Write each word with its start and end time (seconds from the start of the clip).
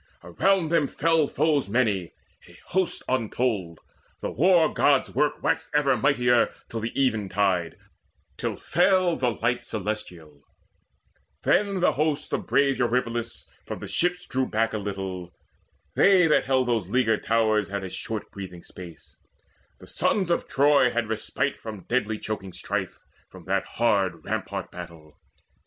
Around 0.23 0.69
them 0.69 0.87
fell 0.87 1.27
Foes 1.27 1.69
many, 1.69 2.11
a 2.47 2.57
host 2.69 3.03
untold. 3.07 3.77
The 4.21 4.31
War 4.31 4.73
god's 4.73 5.13
work 5.13 5.43
Waxed 5.43 5.69
ever 5.75 5.95
mightier 5.95 6.51
till 6.69 6.79
the 6.79 6.89
eventide, 6.99 7.77
Till 8.35 8.55
failed 8.55 9.19
the 9.19 9.29
light 9.29 9.63
celestial; 9.63 10.41
then 11.43 11.81
the 11.81 11.91
host 11.91 12.33
Of 12.33 12.47
brave 12.47 12.79
Eurypylus 12.79 13.45
from 13.67 13.77
the 13.77 13.87
ships 13.87 14.25
drew 14.25 14.47
back 14.47 14.73
A 14.73 14.79
little: 14.79 15.35
they 15.93 16.25
that 16.25 16.45
held 16.45 16.67
those 16.67 16.89
leaguered 16.89 17.23
towers 17.23 17.69
Had 17.69 17.83
a 17.83 17.89
short 17.91 18.31
breathing 18.31 18.63
space; 18.63 19.17
the 19.79 19.85
sons 19.85 20.31
of 20.31 20.47
Troy 20.47 20.89
Had 20.89 21.09
respite 21.09 21.59
from 21.59 21.77
the 21.77 21.83
deadly 21.85 22.17
echoing 22.17 22.53
strife, 22.53 22.97
From 23.29 23.43
that 23.45 23.67
hard 23.77 24.25
rampart 24.25 24.71
battle. 24.71 25.15